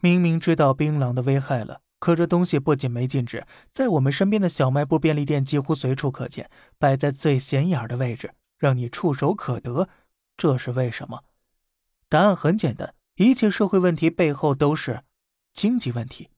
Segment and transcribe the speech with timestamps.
[0.00, 9.88] 明明知道槟榔的危害了，可这东西不仅没禁止，在我们身边的小卖部、便利店几乎随处可见，摆在最显眼的位置，让你触手可得。
[10.36, 11.24] 这是为什么？
[12.08, 15.02] 答案很简单，一切社会问题背后都是
[15.52, 16.30] 经济问题。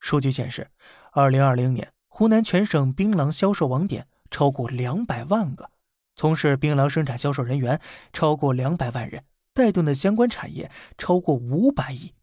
[0.00, 0.70] 数据显示，
[1.12, 5.70] 二零二零年湖南全省槟榔销售网点超过两百万个，
[6.14, 7.78] 从事槟榔生产销售人员
[8.14, 12.14] 超过两百万人，带动的相关产业超过五百亿。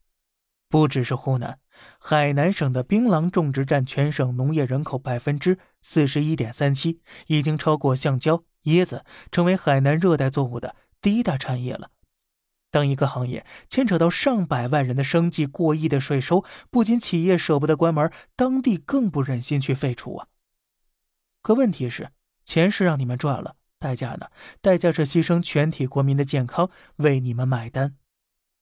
[0.73, 1.59] 不只是湖南，
[1.99, 11.91] 海南省的槟榔种植占全省农业人口百分之四十一点三七，已经超过橡胶、椰子，成为海南热带作物的第一大产业了。
[12.71, 20.27] 当一个行业牵扯到上百万人的生计、过亿的税收，不仅企业舍不得关门，当地更不忍心去废除啊。
[21.43, 22.09] 可问题是，
[22.43, 24.31] 钱是让你们赚了，代价呢？
[24.59, 27.95] 代价是牺牲全体国民的健康，为你们买单。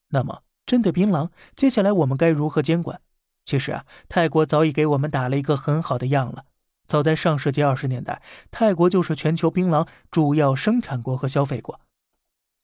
[0.09, 0.43] 那么？
[0.65, 3.01] 针对槟榔，接下来我们该如何监管？
[3.43, 6.45] 其实啊，泰国早已给我们打了一个很好的样了。
[6.87, 11.79] 早在上世纪二十年代，泰国就是全球槟榔主要生产国和消费国。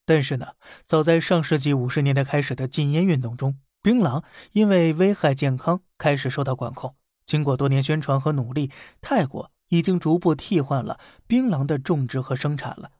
[0.05, 0.49] 但是呢，
[0.85, 6.95] 早在上世纪五十年代开始的禁烟运动中，槟榔因为危害健康开始受到管控。
[7.25, 12.91] 经过多年宣传和努力，泰国已经逐步替换了槟榔的种植和生产了。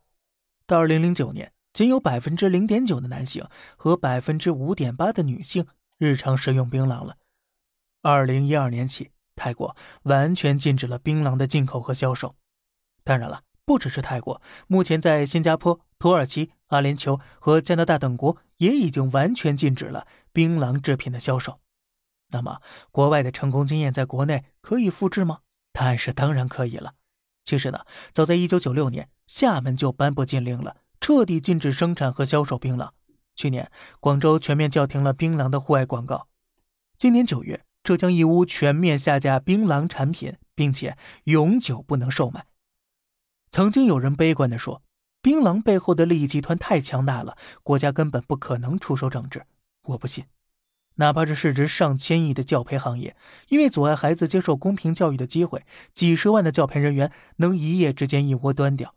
[0.66, 1.52] 到二零零九年。
[1.78, 5.68] 仅有百分之零点九的男性和百分之五点八的女性
[6.00, 7.18] 日常食用槟榔了。
[8.02, 12.36] 二零一二年起，泰国完全禁止了槟榔的进口和销售。
[13.04, 21.60] 当然了，不只是泰国，目前在新加坡、土耳其、阿联酋和加拿大等国也已经完全禁止了槟榔制品的销售。
[22.30, 25.42] 那么，国外的成功经验在国内可以复制吗？
[25.74, 26.96] 答案是当然可以了。
[27.44, 30.78] 其实呢，早在一九九六年，厦门就颁布禁令了。
[31.08, 32.90] 彻底禁止生产和销售槟榔。
[33.34, 36.28] 去年，广州全面叫停了槟榔的户外广告。
[36.98, 42.48] 今年九月，浙江义乌全面下架槟榔产品，并且永久不能售卖。
[43.50, 44.84] 曾经有人悲观地说，
[45.22, 49.46] 槟榔背后的利益集团太强大了，国家根本不可能出手整治。
[49.84, 50.26] 我不信，
[50.96, 53.16] 哪怕是市值上千亿的教培行业，
[53.48, 58.94] 因为阻碍孩子接受公平教育的机会，几十万的教培人员能一夜之间一窝端掉。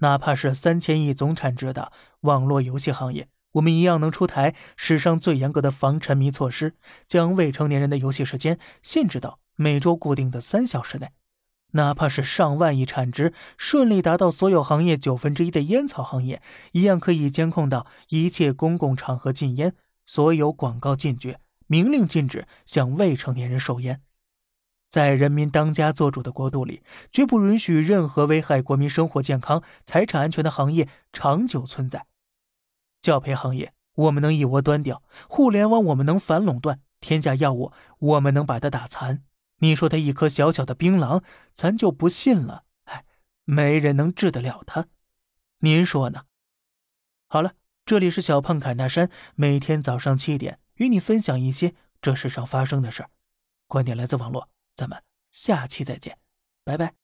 [0.00, 6.74] 哪怕是三千亿总产值的网络游戏行业，我们一样能出台史上最严格的防沉迷措施，
[7.06, 11.10] 将未成年人的游戏时间限制到每周固定的三小时内。
[11.72, 19.74] 哪怕是上万亿产值、顺利达到所有行业九分之一的烟草行业，一样可以监控到一切公共场合禁烟，
[20.04, 21.38] 所有广告禁绝，
[21.68, 24.00] 明令禁止向未成年人售烟。
[24.90, 32.06] 在人民当家作主的国度里，绝不允许任何危害国民生活健康、财产安全的行业长久存在。
[33.00, 39.22] 教培行业，我们能一窝端掉；互联网，我们能反垄断；天价药物，我们能把它打残。
[39.60, 41.22] 你说他一颗小小的槟榔，
[41.54, 42.64] 咱就不信了。
[42.84, 43.04] 哎，
[43.44, 44.88] 没人能治得了他。
[45.60, 46.24] 您说呢？
[47.28, 47.52] 好了，
[47.86, 53.10] 这里是小胖侃大山，每天早上七点与你分享一些这世上发生的事儿。
[53.68, 54.48] 观点来自网络。
[54.76, 56.18] 咱们下期再见，
[56.64, 56.99] 拜拜。